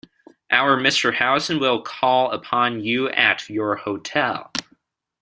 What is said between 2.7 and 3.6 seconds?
you at